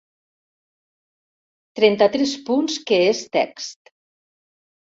Trenta-tres 1.81 2.35
punts 2.49 2.79
que 2.89 3.01
és 3.13 3.23
text. 3.41 3.97